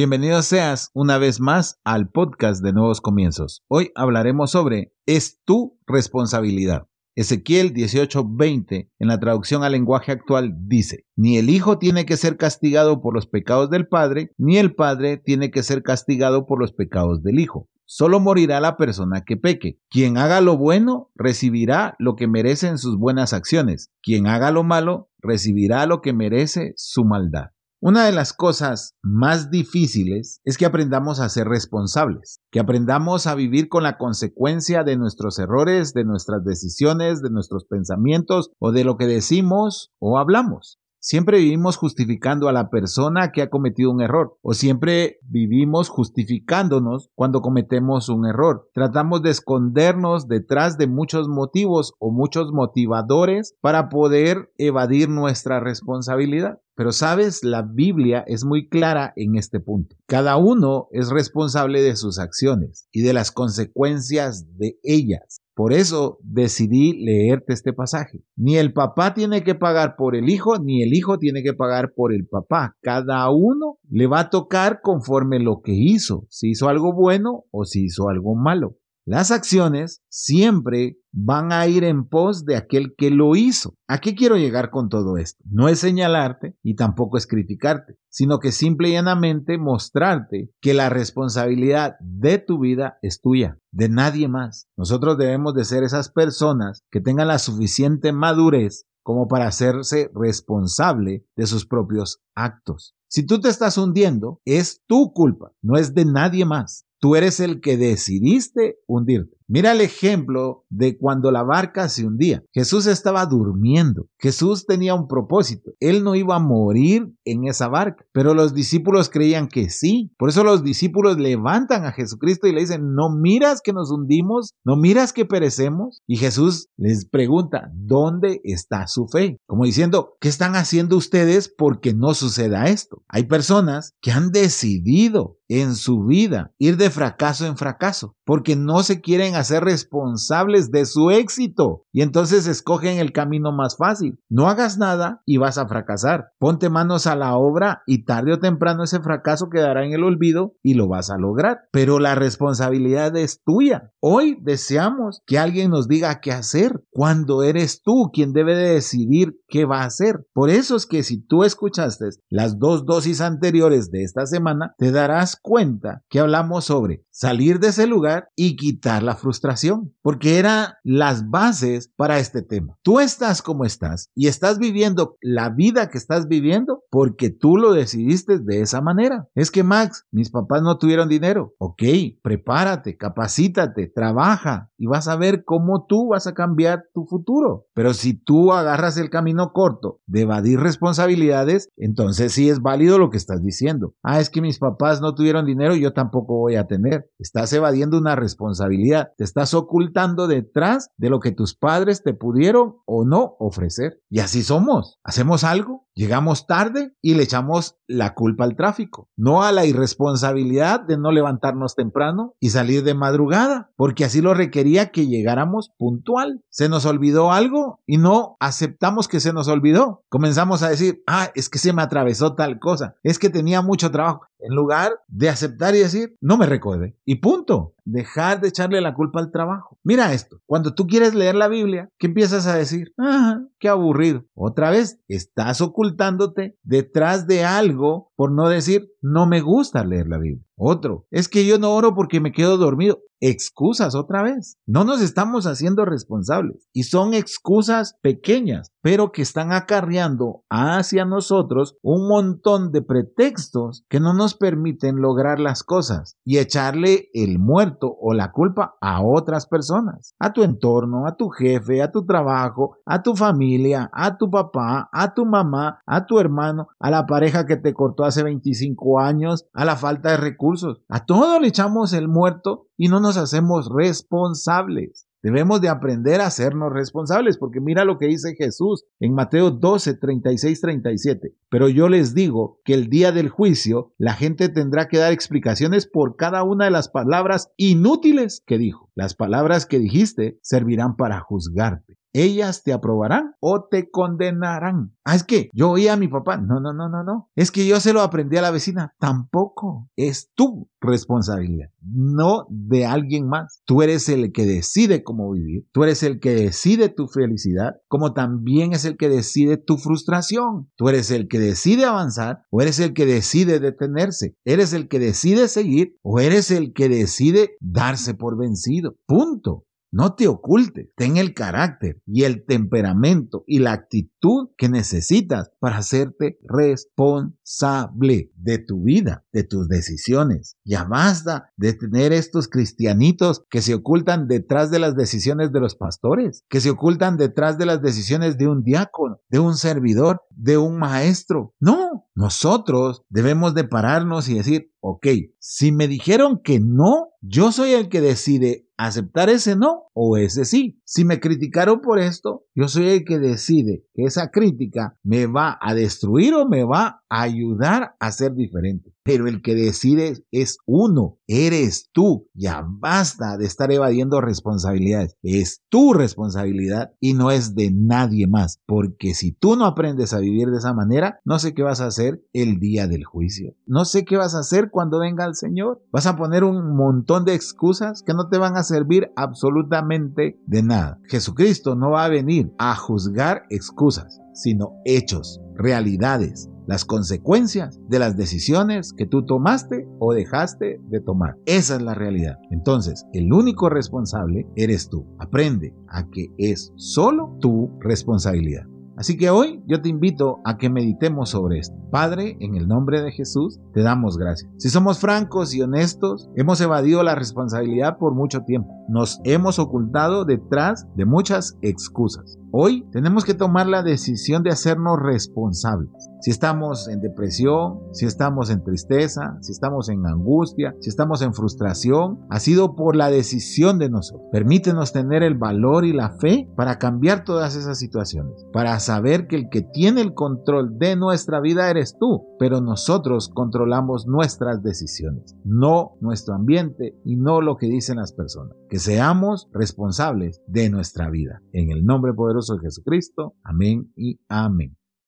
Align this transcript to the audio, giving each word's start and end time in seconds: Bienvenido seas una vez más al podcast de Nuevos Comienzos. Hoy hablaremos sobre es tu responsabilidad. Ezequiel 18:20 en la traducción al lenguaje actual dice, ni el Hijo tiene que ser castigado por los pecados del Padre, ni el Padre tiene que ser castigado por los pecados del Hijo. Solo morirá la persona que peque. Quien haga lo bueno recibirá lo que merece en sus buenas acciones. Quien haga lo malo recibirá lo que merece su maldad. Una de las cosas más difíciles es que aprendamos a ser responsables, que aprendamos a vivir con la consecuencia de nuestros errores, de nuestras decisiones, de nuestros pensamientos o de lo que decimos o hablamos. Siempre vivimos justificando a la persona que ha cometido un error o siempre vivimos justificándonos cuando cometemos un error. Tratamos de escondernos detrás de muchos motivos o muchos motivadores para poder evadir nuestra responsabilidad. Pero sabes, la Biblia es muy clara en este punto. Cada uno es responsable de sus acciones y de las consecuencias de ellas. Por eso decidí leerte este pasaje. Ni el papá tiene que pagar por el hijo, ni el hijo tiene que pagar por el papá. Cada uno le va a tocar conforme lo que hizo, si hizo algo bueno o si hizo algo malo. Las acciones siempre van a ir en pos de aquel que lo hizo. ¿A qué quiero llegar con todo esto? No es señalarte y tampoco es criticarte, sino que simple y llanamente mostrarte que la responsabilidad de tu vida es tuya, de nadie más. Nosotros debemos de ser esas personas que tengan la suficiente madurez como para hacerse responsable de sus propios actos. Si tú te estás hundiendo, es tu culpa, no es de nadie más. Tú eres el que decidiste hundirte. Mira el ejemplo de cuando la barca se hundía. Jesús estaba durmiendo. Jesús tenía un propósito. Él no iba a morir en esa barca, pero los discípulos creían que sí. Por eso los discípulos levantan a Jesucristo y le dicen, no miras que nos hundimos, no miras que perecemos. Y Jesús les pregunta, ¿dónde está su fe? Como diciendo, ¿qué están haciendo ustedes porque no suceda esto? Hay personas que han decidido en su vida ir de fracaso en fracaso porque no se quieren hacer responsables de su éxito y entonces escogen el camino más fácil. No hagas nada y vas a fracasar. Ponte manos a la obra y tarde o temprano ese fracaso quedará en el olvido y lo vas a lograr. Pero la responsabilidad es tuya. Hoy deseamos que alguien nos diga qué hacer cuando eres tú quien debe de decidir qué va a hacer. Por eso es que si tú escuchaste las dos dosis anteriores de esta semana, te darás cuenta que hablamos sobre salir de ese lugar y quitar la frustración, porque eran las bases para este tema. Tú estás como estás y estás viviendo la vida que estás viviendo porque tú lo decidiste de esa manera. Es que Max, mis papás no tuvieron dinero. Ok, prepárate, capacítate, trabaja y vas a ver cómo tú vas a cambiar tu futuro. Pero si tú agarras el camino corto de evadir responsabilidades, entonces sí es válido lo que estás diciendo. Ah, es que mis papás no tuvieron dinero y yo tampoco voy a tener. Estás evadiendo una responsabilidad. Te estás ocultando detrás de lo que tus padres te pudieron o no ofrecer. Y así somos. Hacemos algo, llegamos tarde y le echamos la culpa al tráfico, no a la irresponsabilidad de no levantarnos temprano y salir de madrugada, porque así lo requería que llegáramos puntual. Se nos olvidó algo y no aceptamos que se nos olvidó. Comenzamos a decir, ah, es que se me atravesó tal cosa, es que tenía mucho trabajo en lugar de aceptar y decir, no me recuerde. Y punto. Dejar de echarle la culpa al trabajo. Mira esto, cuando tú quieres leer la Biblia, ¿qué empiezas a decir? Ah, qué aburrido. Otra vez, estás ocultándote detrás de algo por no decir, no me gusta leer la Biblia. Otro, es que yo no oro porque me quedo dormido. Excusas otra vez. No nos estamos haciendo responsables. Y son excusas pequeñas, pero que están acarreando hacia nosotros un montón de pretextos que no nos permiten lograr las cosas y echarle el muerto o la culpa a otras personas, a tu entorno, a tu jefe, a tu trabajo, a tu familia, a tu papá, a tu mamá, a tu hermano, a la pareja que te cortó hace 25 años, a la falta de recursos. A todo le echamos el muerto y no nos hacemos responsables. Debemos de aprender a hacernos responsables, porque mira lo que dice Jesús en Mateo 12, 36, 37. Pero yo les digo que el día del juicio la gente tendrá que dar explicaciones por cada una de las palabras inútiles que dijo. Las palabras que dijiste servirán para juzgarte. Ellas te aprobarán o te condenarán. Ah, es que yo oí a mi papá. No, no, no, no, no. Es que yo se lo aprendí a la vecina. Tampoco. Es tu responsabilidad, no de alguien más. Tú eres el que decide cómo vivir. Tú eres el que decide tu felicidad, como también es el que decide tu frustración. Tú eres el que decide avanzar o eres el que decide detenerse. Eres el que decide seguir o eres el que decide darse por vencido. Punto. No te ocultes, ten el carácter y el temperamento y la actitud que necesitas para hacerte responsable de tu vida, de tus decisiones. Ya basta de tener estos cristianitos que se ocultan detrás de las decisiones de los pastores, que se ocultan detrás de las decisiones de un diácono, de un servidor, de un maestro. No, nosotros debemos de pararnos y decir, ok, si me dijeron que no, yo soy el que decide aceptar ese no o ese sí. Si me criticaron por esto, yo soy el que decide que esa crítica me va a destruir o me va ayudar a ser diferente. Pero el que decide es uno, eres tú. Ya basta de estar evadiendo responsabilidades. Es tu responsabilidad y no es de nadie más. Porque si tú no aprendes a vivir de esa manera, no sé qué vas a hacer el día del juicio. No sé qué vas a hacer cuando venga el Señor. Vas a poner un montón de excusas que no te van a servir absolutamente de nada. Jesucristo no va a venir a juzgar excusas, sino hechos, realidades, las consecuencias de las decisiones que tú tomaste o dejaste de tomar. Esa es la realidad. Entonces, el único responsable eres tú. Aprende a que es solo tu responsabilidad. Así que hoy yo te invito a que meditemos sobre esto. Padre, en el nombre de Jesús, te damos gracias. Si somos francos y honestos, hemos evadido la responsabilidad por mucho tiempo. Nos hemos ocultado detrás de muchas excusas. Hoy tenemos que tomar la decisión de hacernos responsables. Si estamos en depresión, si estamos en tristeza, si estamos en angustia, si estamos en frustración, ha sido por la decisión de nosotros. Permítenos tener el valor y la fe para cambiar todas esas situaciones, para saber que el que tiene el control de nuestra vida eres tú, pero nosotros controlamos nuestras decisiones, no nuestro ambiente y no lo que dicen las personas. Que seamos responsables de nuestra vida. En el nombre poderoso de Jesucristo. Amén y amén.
Bienvenido 0.00 0.40
seas 0.40 0.90
una 0.94 1.18
vez 1.18 1.40
más 1.40 1.78
al 1.84 2.08
podcast 2.08 2.64
de 2.64 2.72
Nuevos 2.72 3.02
Comienzos. 3.02 3.62
Hoy 3.68 3.92
hablaremos 3.94 4.50
sobre 4.50 4.94
es 5.04 5.42
tu 5.44 5.78
responsabilidad. 5.86 6.86
Ezequiel 7.16 7.74
18:20 7.74 8.90
en 8.98 9.08
la 9.08 9.20
traducción 9.20 9.62
al 9.62 9.72
lenguaje 9.72 10.10
actual 10.10 10.54
dice, 10.56 11.04
ni 11.16 11.36
el 11.36 11.50
Hijo 11.50 11.76
tiene 11.76 12.06
que 12.06 12.16
ser 12.16 12.38
castigado 12.38 13.02
por 13.02 13.12
los 13.12 13.26
pecados 13.26 13.68
del 13.68 13.88
Padre, 13.88 14.32
ni 14.38 14.56
el 14.56 14.74
Padre 14.74 15.18
tiene 15.18 15.50
que 15.50 15.62
ser 15.62 15.82
castigado 15.82 16.46
por 16.46 16.58
los 16.58 16.72
pecados 16.72 17.22
del 17.22 17.38
Hijo. 17.38 17.68
Solo 17.84 18.20
morirá 18.20 18.58
la 18.60 18.78
persona 18.78 19.24
que 19.26 19.36
peque. 19.36 19.80
Quien 19.90 20.16
haga 20.16 20.40
lo 20.40 20.56
bueno 20.56 21.10
recibirá 21.14 21.94
lo 21.98 22.16
que 22.16 22.26
merece 22.26 22.68
en 22.68 22.78
sus 22.78 22.96
buenas 22.96 23.34
acciones. 23.34 23.90
Quien 24.02 24.28
haga 24.28 24.50
lo 24.50 24.64
malo 24.64 25.10
recibirá 25.18 25.84
lo 25.84 26.00
que 26.00 26.14
merece 26.14 26.72
su 26.76 27.04
maldad. 27.04 27.50
Una 27.82 28.04
de 28.04 28.12
las 28.12 28.34
cosas 28.34 28.94
más 29.02 29.50
difíciles 29.50 30.42
es 30.44 30.58
que 30.58 30.66
aprendamos 30.66 31.18
a 31.18 31.30
ser 31.30 31.48
responsables, 31.48 32.40
que 32.50 32.60
aprendamos 32.60 33.26
a 33.26 33.34
vivir 33.34 33.70
con 33.70 33.84
la 33.84 33.96
consecuencia 33.96 34.84
de 34.84 34.98
nuestros 34.98 35.38
errores, 35.38 35.94
de 35.94 36.04
nuestras 36.04 36.44
decisiones, 36.44 37.22
de 37.22 37.30
nuestros 37.30 37.64
pensamientos 37.64 38.50
o 38.58 38.72
de 38.72 38.84
lo 38.84 38.98
que 38.98 39.06
decimos 39.06 39.92
o 39.98 40.18
hablamos. 40.18 40.79
Siempre 41.02 41.38
vivimos 41.38 41.78
justificando 41.78 42.46
a 42.50 42.52
la 42.52 42.68
persona 42.68 43.32
que 43.32 43.40
ha 43.40 43.48
cometido 43.48 43.90
un 43.90 44.02
error 44.02 44.36
o 44.42 44.52
siempre 44.52 45.18
vivimos 45.22 45.88
justificándonos 45.88 47.08
cuando 47.14 47.40
cometemos 47.40 48.10
un 48.10 48.26
error. 48.26 48.68
Tratamos 48.74 49.22
de 49.22 49.30
escondernos 49.30 50.28
detrás 50.28 50.76
de 50.76 50.88
muchos 50.88 51.26
motivos 51.26 51.94
o 52.00 52.10
muchos 52.10 52.52
motivadores 52.52 53.54
para 53.62 53.88
poder 53.88 54.52
evadir 54.58 55.08
nuestra 55.08 55.58
responsabilidad. 55.58 56.60
Pero 56.74 56.92
sabes, 56.92 57.44
la 57.44 57.62
Biblia 57.62 58.22
es 58.26 58.44
muy 58.44 58.68
clara 58.68 59.14
en 59.16 59.36
este 59.36 59.58
punto. 59.58 59.96
Cada 60.06 60.36
uno 60.36 60.88
es 60.92 61.08
responsable 61.08 61.80
de 61.80 61.96
sus 61.96 62.18
acciones 62.18 62.88
y 62.92 63.00
de 63.00 63.14
las 63.14 63.32
consecuencias 63.32 64.56
de 64.58 64.78
ellas. 64.82 65.39
Por 65.60 65.74
eso 65.74 66.16
decidí 66.22 66.94
leerte 67.04 67.52
este 67.52 67.74
pasaje. 67.74 68.24
Ni 68.34 68.56
el 68.56 68.72
papá 68.72 69.12
tiene 69.12 69.44
que 69.44 69.54
pagar 69.54 69.94
por 69.94 70.16
el 70.16 70.30
hijo, 70.30 70.58
ni 70.58 70.82
el 70.82 70.94
hijo 70.94 71.18
tiene 71.18 71.42
que 71.42 71.52
pagar 71.52 71.92
por 71.94 72.14
el 72.14 72.26
papá. 72.26 72.76
Cada 72.80 73.30
uno 73.30 73.76
le 73.90 74.06
va 74.06 74.20
a 74.20 74.30
tocar 74.30 74.80
conforme 74.82 75.38
lo 75.38 75.60
que 75.62 75.72
hizo, 75.74 76.24
si 76.30 76.52
hizo 76.52 76.70
algo 76.70 76.94
bueno 76.94 77.44
o 77.50 77.66
si 77.66 77.84
hizo 77.84 78.08
algo 78.08 78.34
malo. 78.34 78.76
Las 79.10 79.32
acciones 79.32 80.04
siempre 80.08 81.00
van 81.10 81.50
a 81.50 81.66
ir 81.66 81.82
en 81.82 82.04
pos 82.04 82.44
de 82.44 82.54
aquel 82.54 82.94
que 82.96 83.10
lo 83.10 83.34
hizo. 83.34 83.74
¿A 83.88 83.98
qué 83.98 84.14
quiero 84.14 84.36
llegar 84.36 84.70
con 84.70 84.88
todo 84.88 85.16
esto? 85.16 85.42
No 85.50 85.68
es 85.68 85.80
señalarte 85.80 86.56
y 86.62 86.76
tampoco 86.76 87.16
es 87.16 87.26
criticarte, 87.26 87.96
sino 88.08 88.38
que 88.38 88.52
simple 88.52 88.88
y 88.88 88.92
llanamente 88.92 89.58
mostrarte 89.58 90.52
que 90.60 90.74
la 90.74 90.90
responsabilidad 90.90 91.96
de 91.98 92.38
tu 92.38 92.60
vida 92.60 92.98
es 93.02 93.20
tuya, 93.20 93.58
de 93.72 93.88
nadie 93.88 94.28
más. 94.28 94.68
Nosotros 94.76 95.18
debemos 95.18 95.54
de 95.54 95.64
ser 95.64 95.82
esas 95.82 96.12
personas 96.12 96.84
que 96.88 97.00
tengan 97.00 97.26
la 97.26 97.40
suficiente 97.40 98.12
madurez 98.12 98.86
como 99.02 99.26
para 99.26 99.48
hacerse 99.48 100.08
responsable 100.14 101.26
de 101.34 101.46
sus 101.48 101.66
propios 101.66 102.22
actos. 102.36 102.94
Si 103.08 103.26
tú 103.26 103.40
te 103.40 103.48
estás 103.48 103.76
hundiendo, 103.76 104.40
es 104.44 104.82
tu 104.86 105.12
culpa, 105.12 105.50
no 105.62 105.76
es 105.76 105.94
de 105.94 106.04
nadie 106.04 106.44
más. 106.44 106.86
Tú 107.00 107.16
eres 107.16 107.40
el 107.40 107.60
que 107.60 107.78
decidiste 107.78 108.78
hundirte. 108.86 109.39
Mira 109.52 109.72
el 109.72 109.80
ejemplo 109.80 110.64
de 110.70 110.96
cuando 110.96 111.32
la 111.32 111.42
barca 111.42 111.88
se 111.88 112.06
hundía. 112.06 112.40
Jesús 112.52 112.86
estaba 112.86 113.26
durmiendo. 113.26 114.06
Jesús 114.16 114.64
tenía 114.64 114.94
un 114.94 115.08
propósito. 115.08 115.72
Él 115.80 116.04
no 116.04 116.14
iba 116.14 116.36
a 116.36 116.38
morir 116.38 117.12
en 117.24 117.48
esa 117.48 117.66
barca, 117.66 118.04
pero 118.12 118.32
los 118.32 118.54
discípulos 118.54 119.10
creían 119.10 119.48
que 119.48 119.68
sí. 119.68 120.12
Por 120.18 120.28
eso 120.28 120.44
los 120.44 120.62
discípulos 120.62 121.18
levantan 121.18 121.84
a 121.84 121.90
Jesucristo 121.90 122.46
y 122.46 122.52
le 122.52 122.60
dicen, 122.60 122.94
no 122.94 123.10
miras 123.10 123.60
que 123.60 123.72
nos 123.72 123.90
hundimos, 123.90 124.54
no 124.64 124.76
miras 124.76 125.12
que 125.12 125.24
perecemos. 125.24 126.00
Y 126.06 126.18
Jesús 126.18 126.68
les 126.76 127.08
pregunta, 127.08 127.72
¿dónde 127.74 128.40
está 128.44 128.86
su 128.86 129.08
fe? 129.08 129.36
Como 129.48 129.64
diciendo, 129.64 130.16
¿qué 130.20 130.28
están 130.28 130.54
haciendo 130.54 130.96
ustedes 130.96 131.52
porque 131.58 131.92
no 131.92 132.14
suceda 132.14 132.68
esto? 132.68 133.02
Hay 133.08 133.24
personas 133.24 133.94
que 134.00 134.12
han 134.12 134.30
decidido 134.30 135.40
en 135.50 135.74
su 135.74 136.04
vida 136.04 136.52
ir 136.58 136.76
de 136.76 136.90
fracaso 136.90 137.44
en 137.44 137.56
fracaso 137.56 138.14
porque 138.24 138.54
no 138.54 138.84
se 138.84 139.00
quieren 139.00 139.34
hacer 139.40 139.64
responsables 139.64 140.70
de 140.70 140.86
su 140.86 141.10
éxito 141.10 141.86
y 141.92 142.02
entonces 142.02 142.46
escogen 142.46 142.98
el 142.98 143.12
camino 143.12 143.52
más 143.52 143.76
fácil. 143.76 144.18
No 144.28 144.48
hagas 144.48 144.78
nada 144.78 145.22
y 145.26 145.38
vas 145.38 145.58
a 145.58 145.66
fracasar. 145.66 146.32
Ponte 146.38 146.70
manos 146.70 147.06
a 147.06 147.16
la 147.16 147.36
obra 147.36 147.82
y 147.86 148.04
tarde 148.04 148.32
o 148.32 148.38
temprano 148.38 148.84
ese 148.84 149.00
fracaso 149.00 149.48
quedará 149.50 149.84
en 149.84 149.92
el 149.92 150.04
olvido 150.04 150.54
y 150.62 150.74
lo 150.74 150.88
vas 150.88 151.10
a 151.10 151.18
lograr. 151.18 151.62
Pero 151.72 151.98
la 151.98 152.14
responsabilidad 152.14 153.16
es 153.16 153.42
tuya. 153.44 153.92
Hoy 154.00 154.38
deseamos 154.40 155.22
que 155.26 155.38
alguien 155.38 155.70
nos 155.70 155.88
diga 155.88 156.20
qué 156.20 156.32
hacer 156.32 156.82
cuando 156.90 157.42
eres 157.42 157.82
tú 157.82 158.10
quien 158.12 158.32
debe 158.32 158.54
de 158.54 158.74
decidir 158.74 159.40
qué 159.48 159.64
va 159.64 159.82
a 159.82 159.86
hacer. 159.86 160.26
Por 160.32 160.50
eso 160.50 160.76
es 160.76 160.86
que 160.86 161.02
si 161.02 161.20
tú 161.20 161.44
escuchaste 161.44 162.00
las 162.28 162.58
dos 162.58 162.86
dosis 162.86 163.20
anteriores 163.20 163.90
de 163.90 164.02
esta 164.02 164.26
semana, 164.26 164.74
te 164.78 164.90
darás 164.90 165.36
cuenta 165.40 166.02
que 166.08 166.20
hablamos 166.20 166.64
sobre 166.64 167.04
salir 167.10 167.60
de 167.60 167.68
ese 167.68 167.86
lugar 167.86 168.28
y 168.36 168.56
quitar 168.56 169.02
la 169.02 169.16
frustración, 169.16 169.94
porque 170.02 170.38
eran 170.38 170.68
las 170.82 171.28
bases 171.28 171.79
para 171.88 172.18
este 172.18 172.42
tema. 172.42 172.76
Tú 172.82 173.00
estás 173.00 173.42
como 173.42 173.64
estás 173.64 174.10
y 174.14 174.28
estás 174.28 174.58
viviendo 174.58 175.16
la 175.20 175.50
vida 175.50 175.90
que 175.90 175.98
estás 175.98 176.28
viviendo 176.28 176.82
porque 176.90 177.30
tú 177.30 177.56
lo 177.56 177.72
decidiste 177.72 178.38
de 178.38 178.60
esa 178.60 178.80
manera. 178.80 179.28
Es 179.34 179.50
que 179.50 179.62
Max, 179.62 180.06
mis 180.10 180.30
papás 180.30 180.62
no 180.62 180.78
tuvieron 180.78 181.08
dinero. 181.08 181.54
Ok, 181.58 181.82
prepárate, 182.22 182.96
capacítate, 182.96 183.88
trabaja 183.88 184.70
y 184.76 184.86
vas 184.86 185.08
a 185.08 185.16
ver 185.16 185.44
cómo 185.44 185.86
tú 185.86 186.08
vas 186.08 186.26
a 186.26 186.34
cambiar 186.34 186.84
tu 186.94 187.04
futuro. 187.04 187.66
Pero 187.74 187.94
si 187.94 188.14
tú 188.14 188.52
agarras 188.52 188.96
el 188.96 189.10
camino 189.10 189.52
corto 189.52 190.00
de 190.06 190.22
evadir 190.22 190.60
responsabilidades, 190.60 191.68
entonces 191.76 192.32
sí 192.32 192.48
es 192.48 192.60
válido 192.60 192.98
lo 192.98 193.10
que 193.10 193.16
estás 193.16 193.42
diciendo. 193.42 193.94
Ah, 194.02 194.20
es 194.20 194.30
que 194.30 194.40
mis 194.40 194.58
papás 194.58 195.00
no 195.00 195.14
tuvieron 195.14 195.46
dinero 195.46 195.74
y 195.74 195.80
yo 195.80 195.92
tampoco 195.92 196.38
voy 196.38 196.56
a 196.56 196.66
tener. 196.66 197.10
Estás 197.18 197.52
evadiendo 197.52 197.98
una 197.98 198.16
responsabilidad. 198.16 199.12
Te 199.16 199.24
estás 199.24 199.54
ocultando 199.54 200.26
detrás 200.26 200.90
de 200.96 201.10
lo 201.10 201.20
que 201.20 201.32
tus 201.32 201.54
padres 201.54 201.69
te 202.02 202.14
pudieron 202.14 202.76
o 202.86 203.04
no 203.04 203.36
ofrecer. 203.38 204.02
Y 204.08 204.20
así 204.20 204.42
somos. 204.42 204.98
Hacemos 205.04 205.44
algo, 205.44 205.86
llegamos 205.94 206.46
tarde 206.46 206.92
y 207.02 207.14
le 207.14 207.22
echamos 207.22 207.76
la 207.86 208.14
culpa 208.14 208.44
al 208.44 208.56
tráfico, 208.56 209.08
no 209.16 209.42
a 209.42 209.52
la 209.52 209.66
irresponsabilidad 209.66 210.80
de 210.80 210.96
no 210.96 211.10
levantarnos 211.10 211.74
temprano 211.74 212.34
y 212.40 212.50
salir 212.50 212.84
de 212.84 212.94
madrugada, 212.94 213.70
porque 213.76 214.04
así 214.04 214.20
lo 214.20 214.34
requería 214.34 214.90
que 214.90 215.06
llegáramos 215.06 215.72
puntual. 215.76 216.42
Se 216.48 216.68
nos 216.68 216.86
olvidó 216.86 217.32
algo 217.32 217.80
y 217.86 217.98
no 217.98 218.36
aceptamos 218.40 219.08
que 219.08 219.20
se 219.20 219.32
nos 219.32 219.48
olvidó. 219.48 220.04
Comenzamos 220.08 220.62
a 220.62 220.68
decir, 220.68 221.02
ah, 221.06 221.30
es 221.34 221.48
que 221.48 221.58
se 221.58 221.72
me 221.72 221.82
atravesó 221.82 222.34
tal 222.34 222.58
cosa, 222.58 222.94
es 223.02 223.18
que 223.18 223.30
tenía 223.30 223.62
mucho 223.62 223.90
trabajo 223.90 224.22
en 224.42 224.54
lugar 224.54 224.92
de 225.08 225.28
aceptar 225.28 225.74
y 225.74 225.80
decir, 225.80 226.16
no 226.20 226.36
me 226.36 226.46
recuerde. 226.46 226.96
Y 227.04 227.16
punto. 227.16 227.74
Dejar 227.84 228.40
de 228.40 228.48
echarle 228.48 228.80
la 228.80 228.94
culpa 228.94 229.18
al 229.18 229.32
trabajo. 229.32 229.78
Mira 229.82 230.12
esto, 230.12 230.40
cuando 230.46 230.74
tú 230.74 230.86
quieres 230.86 231.14
leer 231.14 231.34
la 231.34 231.48
Biblia, 231.48 231.88
¿qué 231.98 232.06
empiezas 232.06 232.46
a 232.46 232.54
decir? 232.54 232.92
Ah, 232.98 233.40
qué 233.58 233.68
aburrido. 233.68 234.26
Otra 234.34 234.70
vez, 234.70 235.00
estás 235.08 235.60
ocultándote 235.80 236.58
detrás 236.62 237.26
de 237.26 237.44
algo 237.44 238.12
por 238.14 238.30
no 238.32 238.48
decir, 238.50 238.92
no 239.02 239.26
me 239.26 239.40
gusta 239.40 239.84
leer 239.84 240.08
la 240.08 240.18
Biblia. 240.18 240.44
Otro, 240.62 241.06
es 241.10 241.28
que 241.28 241.46
yo 241.46 241.58
no 241.58 241.72
oro 241.72 241.94
porque 241.94 242.20
me 242.20 242.32
quedo 242.32 242.58
dormido. 242.58 243.00
Excusas 243.22 243.94
otra 243.94 244.22
vez. 244.22 244.56
No 244.66 244.84
nos 244.84 245.02
estamos 245.02 245.46
haciendo 245.46 245.84
responsables. 245.84 246.68
Y 246.72 246.84
son 246.84 247.12
excusas 247.12 247.98
pequeñas, 248.02 248.72
pero 248.82 249.12
que 249.12 249.20
están 249.22 249.52
acarreando 249.52 250.42
hacia 250.50 251.04
nosotros 251.04 251.76
un 251.82 252.08
montón 252.08 252.72
de 252.72 252.80
pretextos 252.82 253.84
que 253.88 254.00
no 254.00 254.14
nos 254.14 254.34
permiten 254.34 255.02
lograr 255.02 255.38
las 255.38 255.62
cosas 255.62 256.16
y 256.24 256.38
echarle 256.38 257.08
el 257.12 257.38
muerto 257.38 257.94
o 258.00 258.14
la 258.14 258.32
culpa 258.32 258.76
a 258.80 259.02
otras 259.02 259.46
personas, 259.46 260.14
a 260.18 260.32
tu 260.32 260.42
entorno, 260.42 261.06
a 261.06 261.16
tu 261.16 261.28
jefe, 261.28 261.82
a 261.82 261.90
tu 261.90 262.06
trabajo, 262.06 262.76
a 262.86 263.02
tu 263.02 263.14
familia, 263.14 263.90
a 263.92 264.16
tu 264.16 264.30
papá, 264.30 264.88
a 264.92 265.12
tu 265.12 265.26
mamá, 265.26 265.80
a 265.86 266.06
tu 266.06 266.18
hermano, 266.18 266.68
a 266.78 266.90
la 266.90 267.06
pareja 267.06 267.44
que 267.44 267.56
te 267.56 267.74
cortó 267.74 268.04
hace 268.04 268.22
25 268.22 268.89
años, 268.98 269.46
a 269.52 269.64
la 269.64 269.76
falta 269.76 270.10
de 270.10 270.16
recursos. 270.16 270.82
A 270.88 271.04
todo 271.04 271.38
le 271.38 271.48
echamos 271.48 271.92
el 271.92 272.08
muerto 272.08 272.66
y 272.76 272.88
no 272.88 272.98
nos 272.98 273.16
hacemos 273.16 273.68
responsables. 273.72 275.06
Debemos 275.22 275.60
de 275.60 275.68
aprender 275.68 276.22
a 276.22 276.26
hacernos 276.26 276.72
responsables, 276.72 277.36
porque 277.36 277.60
mira 277.60 277.84
lo 277.84 277.98
que 277.98 278.06
dice 278.06 278.34
Jesús 278.36 278.86
en 279.00 279.12
Mateo 279.12 279.50
12, 279.50 279.94
36, 279.94 280.60
37. 280.62 281.34
Pero 281.50 281.68
yo 281.68 281.90
les 281.90 282.14
digo 282.14 282.58
que 282.64 282.72
el 282.72 282.88
día 282.88 283.12
del 283.12 283.28
juicio 283.28 283.92
la 283.98 284.14
gente 284.14 284.48
tendrá 284.48 284.88
que 284.88 284.96
dar 284.96 285.12
explicaciones 285.12 285.86
por 285.86 286.16
cada 286.16 286.42
una 286.42 286.64
de 286.64 286.70
las 286.70 286.88
palabras 286.88 287.52
inútiles 287.58 288.42
que 288.46 288.56
dijo. 288.56 288.90
Las 288.94 289.14
palabras 289.14 289.66
que 289.66 289.78
dijiste 289.78 290.38
servirán 290.40 290.96
para 290.96 291.20
juzgarte. 291.20 291.99
Ellas 292.12 292.62
te 292.62 292.72
aprobarán 292.72 293.34
o 293.40 293.66
te 293.70 293.90
condenarán. 293.90 294.96
Ah, 295.04 295.14
es 295.14 295.24
que 295.24 295.50
yo 295.52 295.70
oí 295.70 295.88
a 295.88 295.96
mi 295.96 296.08
papá. 296.08 296.36
No, 296.36 296.60
no, 296.60 296.72
no, 296.72 296.88
no, 296.88 297.02
no. 297.02 297.30
Es 297.34 297.50
que 297.50 297.66
yo 297.66 297.80
se 297.80 297.92
lo 297.92 298.02
aprendí 298.02 298.36
a 298.36 298.42
la 298.42 298.50
vecina. 298.50 298.94
Tampoco. 298.98 299.88
Es 299.96 300.30
tu 300.34 300.68
responsabilidad, 300.80 301.68
no 301.82 302.46
de 302.48 302.86
alguien 302.86 303.28
más. 303.28 303.62
Tú 303.66 303.82
eres 303.82 304.08
el 304.08 304.32
que 304.32 304.46
decide 304.46 305.02
cómo 305.02 305.30
vivir. 305.32 305.66
Tú 305.72 305.84
eres 305.84 306.02
el 306.02 306.20
que 306.20 306.34
decide 306.34 306.88
tu 306.88 307.06
felicidad, 307.06 307.74
como 307.88 308.12
también 308.12 308.72
es 308.72 308.84
el 308.84 308.96
que 308.96 309.08
decide 309.08 309.56
tu 309.56 309.76
frustración. 309.76 310.70
Tú 310.76 310.88
eres 310.88 311.10
el 311.10 311.28
que 311.28 311.38
decide 311.38 311.84
avanzar 311.84 312.42
o 312.50 312.62
eres 312.62 312.80
el 312.80 312.94
que 312.94 313.06
decide 313.06 313.60
detenerse. 313.60 314.36
Eres 314.44 314.72
el 314.72 314.88
que 314.88 314.98
decide 314.98 315.48
seguir 315.48 315.96
o 316.02 316.18
eres 316.18 316.50
el 316.50 316.72
que 316.72 316.88
decide 316.88 317.56
darse 317.60 318.14
por 318.14 318.38
vencido. 318.38 318.96
Punto. 319.06 319.64
No 319.92 320.14
te 320.14 320.28
ocultes, 320.28 320.88
ten 320.94 321.16
el 321.16 321.34
carácter 321.34 322.00
y 322.06 322.22
el 322.22 322.44
temperamento 322.46 323.42
y 323.46 323.58
la 323.58 323.72
actitud 323.72 324.50
que 324.56 324.68
necesitas 324.68 325.50
para 325.58 325.78
hacerte 325.78 326.38
responsable 326.44 328.30
de 328.36 328.58
tu 328.58 328.84
vida, 328.84 329.24
de 329.32 329.42
tus 329.42 329.68
decisiones. 329.68 330.56
Ya 330.64 330.84
basta 330.84 331.50
de 331.56 331.72
tener 331.72 332.12
estos 332.12 332.46
cristianitos 332.46 333.44
que 333.50 333.62
se 333.62 333.74
ocultan 333.74 334.28
detrás 334.28 334.70
de 334.70 334.78
las 334.78 334.94
decisiones 334.94 335.50
de 335.50 335.58
los 335.58 335.74
pastores, 335.74 336.44
que 336.48 336.60
se 336.60 336.70
ocultan 336.70 337.16
detrás 337.16 337.58
de 337.58 337.66
las 337.66 337.82
decisiones 337.82 338.38
de 338.38 338.46
un 338.46 338.62
diácono, 338.62 339.18
de 339.28 339.40
un 339.40 339.56
servidor, 339.56 340.22
de 340.30 340.56
un 340.56 340.78
maestro. 340.78 341.54
No, 341.58 342.06
nosotros 342.14 343.02
debemos 343.08 343.54
de 343.54 343.64
pararnos 343.64 344.28
y 344.28 344.34
decir, 344.34 344.70
ok, 344.80 345.06
si 345.38 345.72
me 345.72 345.88
dijeron 345.88 346.40
que 346.42 346.60
no, 346.60 347.08
yo 347.20 347.50
soy 347.52 347.72
el 347.72 347.88
que 347.88 348.00
decide 348.00 348.68
aceptar 348.86 349.28
ese 349.30 349.56
no 349.56 349.84
o 349.92 350.16
ese 350.16 350.44
sí. 350.44 350.80
Si 350.84 351.04
me 351.04 351.20
criticaron 351.20 351.80
por 351.80 351.98
esto, 351.98 352.44
yo 352.54 352.68
soy 352.68 352.88
el 352.88 353.04
que 353.04 353.18
decide 353.18 353.84
que 353.94 354.04
esa 354.04 354.30
crítica 354.30 354.96
me 355.02 355.26
va 355.26 355.58
a 355.60 355.74
destruir 355.74 356.34
o 356.34 356.48
me 356.48 356.64
va 356.64 356.99
ayudar 357.10 357.96
a 357.98 358.12
ser 358.12 358.34
diferente. 358.34 358.94
Pero 359.02 359.26
el 359.26 359.42
que 359.42 359.54
decide 359.54 360.24
es 360.30 360.58
uno, 360.66 361.18
eres 361.26 361.90
tú. 361.92 362.28
Ya 362.32 362.64
basta 362.64 363.36
de 363.36 363.46
estar 363.46 363.72
evadiendo 363.72 364.20
responsabilidades. 364.20 365.16
Es 365.22 365.62
tu 365.68 365.92
responsabilidad 365.92 366.92
y 367.00 367.14
no 367.14 367.30
es 367.30 367.54
de 367.54 367.72
nadie 367.72 368.26
más. 368.26 368.60
Porque 368.66 369.14
si 369.14 369.32
tú 369.32 369.56
no 369.56 369.64
aprendes 369.64 370.12
a 370.14 370.20
vivir 370.20 370.48
de 370.48 370.58
esa 370.58 370.74
manera, 370.74 371.20
no 371.24 371.38
sé 371.38 371.54
qué 371.54 371.62
vas 371.62 371.80
a 371.80 371.86
hacer 371.86 372.22
el 372.32 372.60
día 372.60 372.86
del 372.86 373.04
juicio. 373.04 373.54
No 373.66 373.84
sé 373.84 374.04
qué 374.04 374.16
vas 374.16 374.34
a 374.34 374.40
hacer 374.40 374.70
cuando 374.70 375.00
venga 375.00 375.24
el 375.24 375.34
Señor. 375.34 375.82
Vas 375.90 376.06
a 376.06 376.16
poner 376.16 376.44
un 376.44 376.76
montón 376.76 377.24
de 377.24 377.34
excusas 377.34 378.04
que 378.04 378.14
no 378.14 378.28
te 378.28 378.38
van 378.38 378.56
a 378.56 378.62
servir 378.62 379.10
absolutamente 379.16 380.38
de 380.46 380.62
nada. 380.62 381.00
Jesucristo 381.08 381.74
no 381.74 381.90
va 381.90 382.04
a 382.04 382.08
venir 382.08 382.52
a 382.58 382.76
juzgar 382.76 383.42
excusas, 383.50 384.20
sino 384.34 384.74
hechos, 384.84 385.40
realidades, 385.54 386.49
las 386.70 386.84
consecuencias 386.84 387.80
de 387.88 387.98
las 387.98 388.16
decisiones 388.16 388.92
que 388.92 389.04
tú 389.04 389.26
tomaste 389.26 389.88
o 389.98 390.14
dejaste 390.14 390.80
de 390.88 391.00
tomar. 391.00 391.34
Esa 391.44 391.74
es 391.74 391.82
la 391.82 391.94
realidad. 391.94 392.38
Entonces, 392.52 393.06
el 393.12 393.32
único 393.32 393.68
responsable 393.68 394.46
eres 394.54 394.88
tú. 394.88 395.04
Aprende 395.18 395.74
a 395.88 396.08
que 396.08 396.28
es 396.38 396.72
solo 396.76 397.36
tu 397.40 397.76
responsabilidad. 397.80 398.66
Así 398.96 399.16
que 399.16 399.30
hoy 399.30 399.64
yo 399.66 399.80
te 399.80 399.88
invito 399.88 400.40
a 400.44 400.58
que 400.58 400.68
meditemos 400.68 401.30
sobre 401.30 401.58
esto. 401.58 401.74
Padre, 401.90 402.36
en 402.38 402.54
el 402.54 402.68
nombre 402.68 403.00
de 403.00 403.10
Jesús, 403.10 403.58
te 403.72 403.82
damos 403.82 404.18
gracias. 404.18 404.48
Si 404.58 404.68
somos 404.68 405.00
francos 405.00 405.54
y 405.54 405.62
honestos, 405.62 406.28
hemos 406.36 406.60
evadido 406.60 407.02
la 407.02 407.14
responsabilidad 407.14 407.96
por 407.96 408.14
mucho 408.14 408.42
tiempo. 408.42 408.68
Nos 408.90 409.18
hemos 409.24 409.58
ocultado 409.58 410.24
detrás 410.24 410.86
de 410.96 411.06
muchas 411.06 411.56
excusas. 411.62 412.38
Hoy 412.52 412.86
tenemos 412.92 413.24
que 413.24 413.32
tomar 413.32 413.66
la 413.66 413.82
decisión 413.82 414.42
de 414.42 414.50
hacernos 414.50 414.98
responsables. 415.00 416.09
Si 416.20 416.30
estamos 416.30 416.86
en 416.88 417.00
depresión, 417.00 417.80
si 417.92 418.04
estamos 418.04 418.50
en 418.50 418.62
tristeza, 418.62 419.38
si 419.40 419.52
estamos 419.52 419.88
en 419.88 420.06
angustia, 420.06 420.74
si 420.80 420.90
estamos 420.90 421.22
en 421.22 421.32
frustración, 421.32 422.26
ha 422.28 422.40
sido 422.40 422.76
por 422.76 422.94
la 422.94 423.10
decisión 423.10 423.78
de 423.78 423.88
nosotros. 423.88 424.28
Permítenos 424.30 424.92
tener 424.92 425.22
el 425.22 425.38
valor 425.38 425.86
y 425.86 425.94
la 425.94 426.10
fe 426.10 426.46
para 426.56 426.78
cambiar 426.78 427.24
todas 427.24 427.56
esas 427.56 427.78
situaciones, 427.78 428.46
para 428.52 428.78
saber 428.80 429.28
que 429.28 429.36
el 429.36 429.48
que 429.50 429.62
tiene 429.62 430.02
el 430.02 430.12
control 430.12 430.78
de 430.78 430.94
nuestra 430.94 431.40
vida 431.40 431.70
eres 431.70 431.96
tú, 431.98 432.26
pero 432.38 432.60
nosotros 432.60 433.30
controlamos 433.32 434.06
nuestras 434.06 434.62
decisiones, 434.62 435.36
no 435.44 435.96
nuestro 436.00 436.34
ambiente 436.34 436.96
y 437.04 437.16
no 437.16 437.40
lo 437.40 437.56
que 437.56 437.66
dicen 437.66 437.96
las 437.96 438.12
personas. 438.12 438.54
Que 438.68 438.78
seamos 438.78 439.48
responsables 439.52 440.42
de 440.46 440.68
nuestra 440.68 441.08
vida. 441.08 441.40
En 441.52 441.70
el 441.70 441.84
nombre 441.84 442.12
poderoso 442.12 442.56
de 442.56 442.60
Jesucristo. 442.60 443.34
Amén 443.42 443.90
y 443.96 444.20
amén. 444.28 444.79